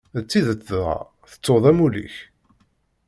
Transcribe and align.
D 0.21 0.23
tidet 0.29 0.65
dɣa, 0.71 0.97
tettuḍ 1.29 1.63
amulli-k? 1.69 2.15